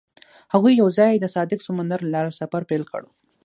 هغوی 0.53 0.73
یوځای 0.81 1.13
د 1.19 1.25
صادق 1.35 1.59
سمندر 1.67 1.99
له 2.03 2.09
لارې 2.13 2.37
سفر 2.39 2.61
پیل 2.69 2.83
کړ. 2.91 3.01